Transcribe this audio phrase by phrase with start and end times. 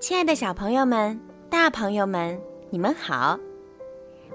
[0.00, 1.18] 亲爱的小朋友们、
[1.50, 2.40] 大朋友们，
[2.70, 3.36] 你们好！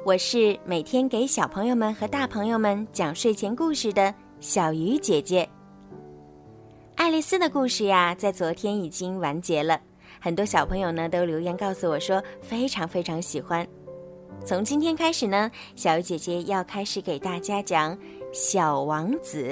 [0.06, 5.48] 我是每天给小朋友们和大朋友们讲睡前故事的小鱼姐姐。
[6.96, 9.80] 爱丽丝的故事呀，在昨天已经完结了，
[10.20, 13.66] 很多小朋友呢都留言告诉我说非常非常喜欢。
[14.44, 17.96] 从今天开始呢，小鱼姐姐要开始给大家讲
[18.34, 19.44] 《小王子》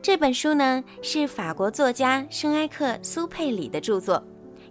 [0.00, 4.20] 这本书呢，是法国作家圣埃克苏佩里的著作。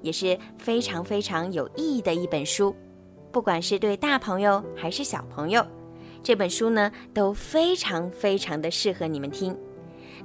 [0.02, 2.76] 也是非常非常有意义的一本书，
[3.32, 5.66] 不管是对大朋友还是小朋友，
[6.24, 9.56] 这本书呢都非常非常的适合你们听。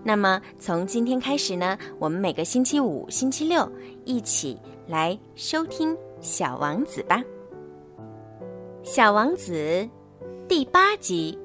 [0.03, 3.70] 那么从今天开始呢，我们每个星期五、星期六
[4.05, 7.23] 一起来收听《小王子》吧。
[8.89, 9.53] 《小王子》
[10.47, 11.37] 第八集，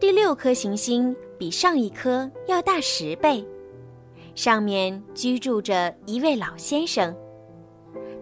[0.00, 3.44] 第六颗行星比上一颗要大十倍。
[4.34, 7.14] 上面居住着一位老先生，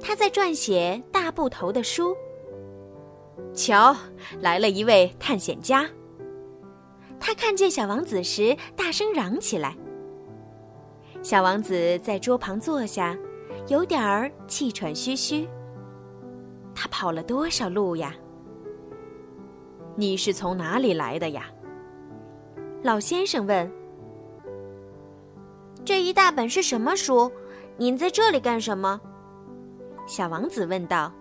[0.00, 2.14] 他在撰写大部头的书。
[3.54, 3.96] 瞧，
[4.40, 5.88] 来了一位探险家。
[7.18, 9.76] 他看见小王子时，大声嚷起来。
[11.22, 13.16] 小王子在桌旁坐下，
[13.68, 15.48] 有点儿气喘吁吁。
[16.74, 18.14] 他跑了多少路呀？
[19.96, 21.46] 你是从哪里来的呀？
[22.82, 23.81] 老先生问。
[25.84, 27.30] 这一大本是什么书？
[27.76, 29.00] 您在这里干什么？
[30.06, 31.12] 小王子问道。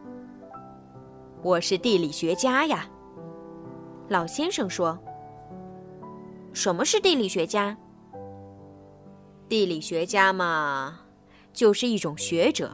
[1.42, 2.88] “我是地理学家呀。”
[4.08, 5.00] 老先生说。
[6.54, 7.76] “什么是地理学家
[9.50, 11.00] ？”“地理学家嘛，
[11.52, 12.70] 就是一种学者，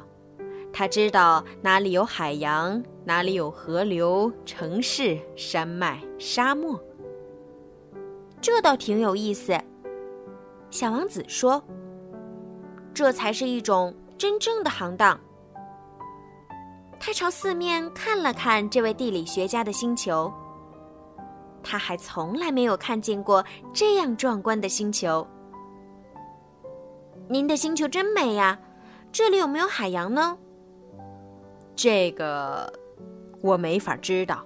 [0.74, 6.78] 他知道哪里有海洋，哪里有河流、城市、山脉、沙漠。”
[8.42, 9.58] 这倒挺有意思。
[10.70, 11.64] 小王子说
[12.98, 15.20] ：“这才是一种真正的行当。”
[17.00, 20.34] 他朝四面看了看这位地理学家的星球，
[21.62, 25.26] 他还从来没有看见过这样壮观的星球。
[27.30, 28.58] 您的星球真美呀！
[29.12, 30.36] 这里有没有海洋呢？
[31.76, 32.74] 这个
[33.42, 34.44] 我没法知道。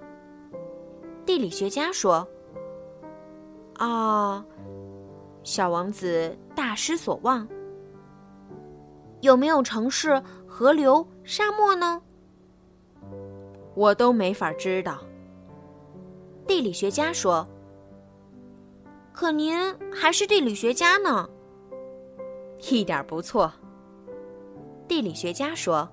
[1.24, 2.28] 地理学家说
[3.80, 4.44] ：“哦。”
[5.42, 7.48] 小王子大失所望。
[9.22, 12.02] 有没有城市、河流、沙漠呢？
[13.74, 14.98] 我都没法知道。
[16.44, 17.46] 地理学家说
[19.14, 19.56] ：“可您
[19.92, 21.28] 还是地理学家呢。”
[22.68, 23.50] 一点不错。
[24.88, 25.88] 地理学家说：“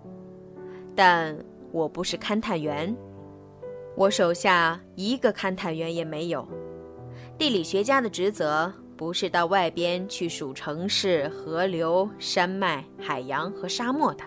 [0.95, 1.37] 但
[1.71, 2.97] 我不是勘探员，
[3.95, 6.47] 我手下一个勘探员也没有。
[7.37, 14.25] 地理学家的职责。”不是到外边去数城市、河流、山脉、海洋和沙漠的。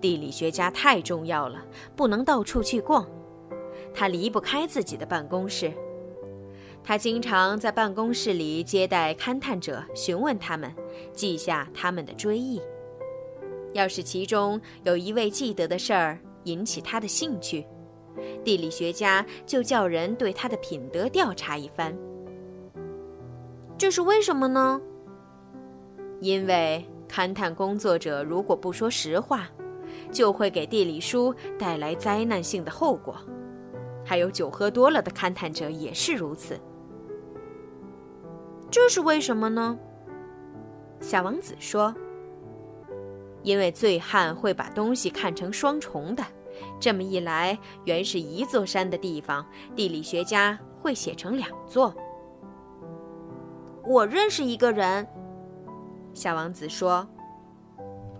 [0.00, 1.62] 地理学家太重要了，
[1.94, 3.06] 不能到处去逛。
[3.92, 5.70] 他离不开自己的办公室。
[6.82, 10.74] 他经常在办公室里接待勘探者，询问他们，
[11.12, 12.58] 记下他们的追忆。
[13.74, 17.66] 要是其中有一位记得的事儿引起他的兴趣，
[18.42, 21.94] 地理学家就叫人对他的品德调查一番。
[23.78, 24.80] 这是为什么呢？
[26.20, 29.46] 因为勘探工作者如果不说实话，
[30.10, 33.16] 就会给地理书带来灾难性的后果。
[34.04, 36.58] 还有酒喝多了的勘探者也是如此。
[38.70, 39.78] 这是为什么呢？
[41.00, 41.94] 小王子说
[43.42, 46.24] ：“因为醉汉会把东西看成双重的，
[46.80, 49.44] 这么一来，原是一座山的地方，
[49.74, 51.94] 地理学家会写成两座。”
[53.86, 55.06] 我认识一个人，
[56.12, 57.06] 小王子说：“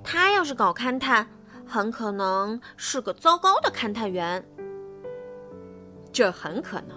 [0.03, 1.27] 他要是搞勘探，
[1.66, 4.44] 很可能是个糟糕的勘探员。
[6.12, 6.97] 这很可能。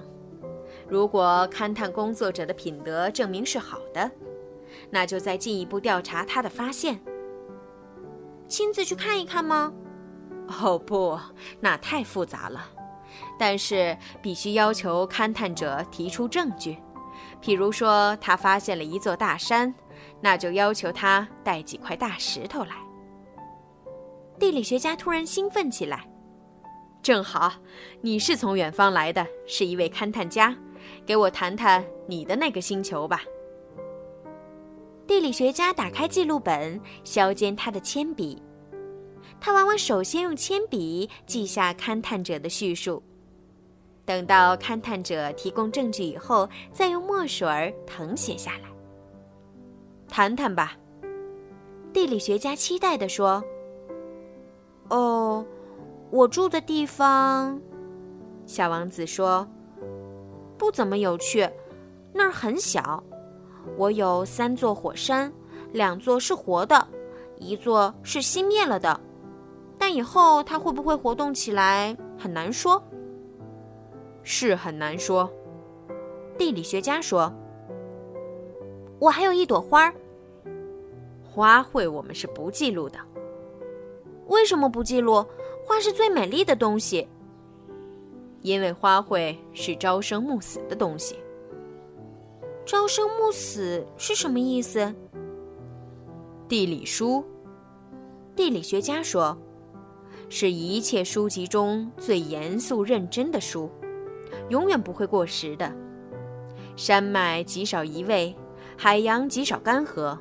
[0.87, 4.09] 如果勘探工作者的品德证明是好的，
[4.91, 6.99] 那就再进一步调查他的发现。
[8.47, 9.73] 亲自去看一看吗？
[10.61, 11.19] 哦，不，
[11.59, 12.67] 那太复杂了。
[13.39, 16.77] 但是必须要求勘探者提出证据。”
[17.41, 19.73] 譬如说，他发现了一座大山，
[20.21, 22.75] 那就要求他带几块大石头来。
[24.37, 26.09] 地理学家突然兴奋起来
[27.01, 27.53] ：“正好，
[28.01, 30.55] 你是从远方来的，是一位勘探家，
[31.05, 33.21] 给我谈谈你的那个星球吧。”
[35.07, 38.41] 地理学家打开记录本，削尖他的铅笔。
[39.41, 43.01] 他往往首先用铅笔记下勘探者的叙述。
[44.09, 48.63] 等到勘探者提供证据以后，再用墨水儿誊写下来。
[50.07, 50.75] 谈谈吧，
[51.93, 53.43] 地理学家期待地说
[54.89, 55.45] ：“哦，
[56.09, 57.61] 我住的地方，
[58.47, 59.47] 小王子说，
[60.57, 61.47] 不怎么有趣，
[62.11, 63.03] 那儿很小。
[63.77, 65.31] 我有三座火山，
[65.71, 66.87] 两座是活的，
[67.37, 68.99] 一座是熄灭了的。
[69.77, 72.83] 但以后它会不会活动起来，很难说。
[74.31, 75.27] 是很难说。
[76.37, 77.33] 地理学家说
[79.01, 79.95] ：“我还有一朵花儿。
[81.23, 82.99] 花卉我们是不记录的。
[84.27, 85.25] 为什么不记录？
[85.65, 87.07] 花是最美丽的东西。
[88.43, 91.17] 因为花卉是朝生暮死的东西。
[92.67, 94.93] 朝生暮死是什么意思？
[96.47, 97.25] 地理书，
[98.35, 99.35] 地理学家说，
[100.29, 103.67] 是一切书籍中最严肃认真的书，
[104.49, 105.71] 永远不会过时的。
[106.75, 108.35] 山脉极少移位，
[108.77, 110.17] 海洋极少干涸。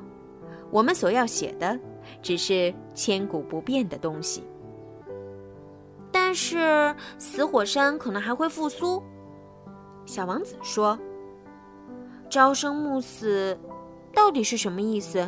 [0.71, 1.79] 我们所要写的，
[2.21, 4.43] 只是千古不变的东西。
[6.11, 9.01] 但是死火山可能还会复苏。
[10.05, 10.97] 小王子说。
[12.29, 13.57] 朝生暮死，
[14.13, 15.27] 到底是什么意思？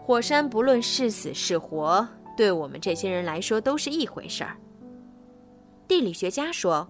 [0.00, 2.06] 火山不论是死是活，
[2.36, 4.56] 对我们这些人来说都是一回事儿。
[5.88, 6.88] 地理学家说：“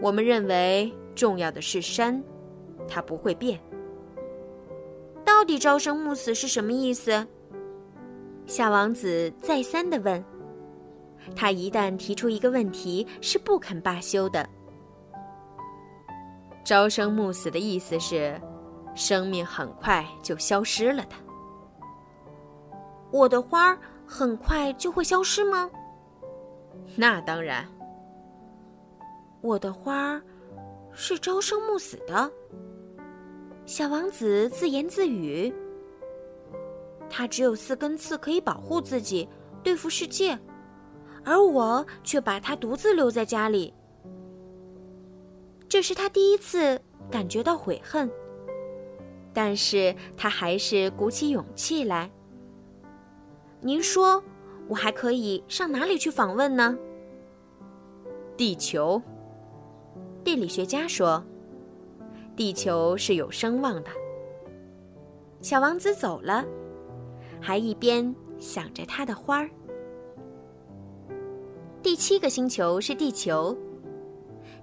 [0.00, 2.22] 我们认为重要的是山，
[2.88, 3.60] 它不会变。”
[5.24, 7.26] 到底朝生暮死是什么意思？
[8.46, 10.22] 小王子再三的问。
[11.36, 14.48] 他一旦提出一个问题，是不肯罢休的。
[16.64, 18.40] 朝生暮死的意思是，
[18.94, 21.14] 生命很快就消失了的。
[23.12, 25.70] 我的花儿很快就会消失吗？
[26.96, 27.66] 那当然。
[29.42, 30.22] 我的花儿
[30.92, 32.30] 是朝生暮死的。
[33.64, 35.52] 小王子自言自语
[37.08, 39.28] ：“他只有四根刺可以保护自己，
[39.62, 40.38] 对付世界，
[41.24, 43.72] 而我却把它独自留在家里。”
[45.68, 48.10] 这是他第一次感觉到悔恨，
[49.32, 52.10] 但是他还是鼓起勇气来。
[53.60, 54.22] 您说，
[54.68, 56.76] 我还可以上哪里去访问呢？
[58.36, 59.00] 地球。
[60.22, 61.22] 地理学家说，
[62.36, 63.90] 地球是有声望的。
[65.40, 66.44] 小王子走了，
[67.40, 69.50] 还一边想着他的花儿。
[71.82, 73.56] 第七个星球是地球。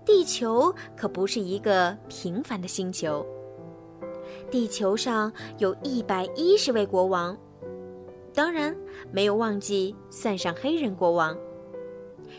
[0.06, 3.26] 地球可不是一个平凡的星球。
[4.50, 7.38] 地球上有一百一十位国王，
[8.34, 8.74] 当然
[9.12, 11.38] 没有忘记算上黑人国王。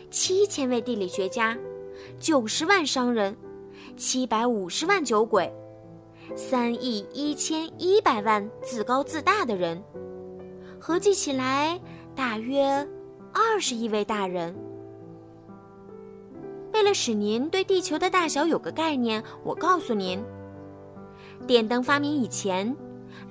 [0.09, 1.55] 七千位地理学家，
[2.19, 3.35] 九十万商人，
[3.95, 5.51] 七百五十万酒鬼，
[6.35, 9.83] 三亿一千一百万自高自大的人，
[10.79, 11.79] 合计起来
[12.15, 12.65] 大约
[13.33, 14.55] 二十亿位大人。
[16.71, 20.23] 为了使您对地球的大小有个概念，我告诉您：
[21.47, 22.75] 电灯发明以前，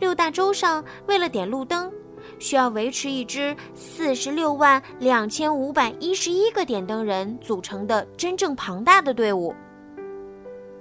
[0.01, 1.91] 六大洲上为了点路灯，
[2.39, 9.55] 需要维持一支四十六万两千五百一十一个点灯人组成的真正庞大的队伍。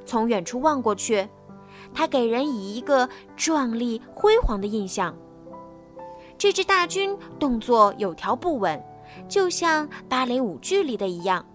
[0.06, 1.28] 从远处望过去，
[1.94, 5.16] 它给人以一个壮丽辉煌的印象。
[6.38, 8.82] 这支大军动作有条不紊，
[9.28, 11.46] 就像芭蕾舞剧里的一样。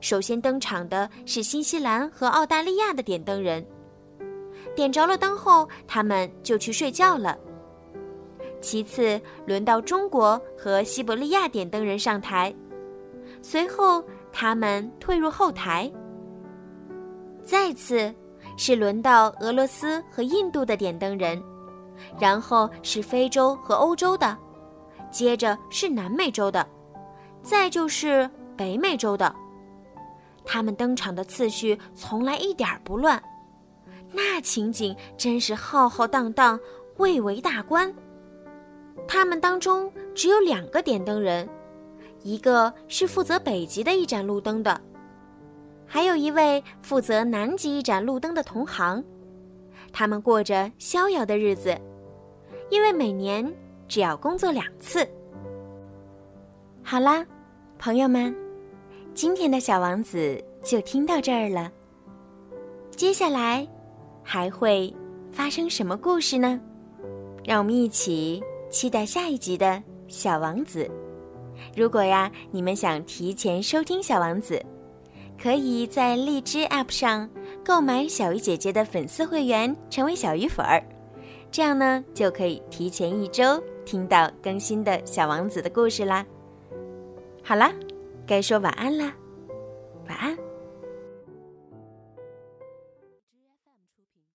[0.00, 3.64] 首先登场的是新西兰和澳大利亚的点灯人。
[4.76, 7.36] 点着了灯后，他们就去睡觉了。
[8.60, 12.54] 其次，轮到中国和西伯利亚点灯人上台，
[13.40, 15.90] 随后他们退入后台。
[17.44, 18.12] 再次，
[18.56, 21.42] 是轮到俄罗斯和印度的点灯人，
[22.20, 24.36] 然后是非洲和欧洲的，
[25.10, 26.66] 接着是南美洲的，
[27.42, 29.34] 再就是北美洲的。
[30.44, 33.22] 他们登场的次序从来一点不乱，
[34.12, 36.58] 那情景真是浩浩荡荡，
[36.96, 37.94] 蔚为大观。
[39.06, 41.48] 他们当中只有两个点灯人，
[42.22, 44.80] 一个是负责北极的一盏路灯的，
[45.86, 49.02] 还有一位负责南极一盏路灯的同行。
[49.92, 51.76] 他们过着逍遥的日子，
[52.70, 53.50] 因为每年
[53.86, 55.08] 只要工作两次。
[56.82, 57.24] 好啦，
[57.78, 58.34] 朋友们。
[59.14, 61.72] 今天的小王子就听到这儿了。
[62.90, 63.66] 接下来
[64.22, 64.94] 还会
[65.32, 66.60] 发生什么故事呢？
[67.44, 68.40] 让我们一起
[68.70, 70.90] 期待下一集的小王子。
[71.76, 74.64] 如果呀，你们想提前收听小王子，
[75.40, 77.28] 可以在荔枝 App 上
[77.64, 80.82] 购买小鱼姐姐的粉丝会员，成为小鱼粉儿。
[81.50, 86.24] 这样呢就可以提前一周听到更新的小王子的故事啦。
[87.42, 87.72] 好啦，
[88.26, 89.12] 该说晚安啦，
[90.08, 90.47] 晚安。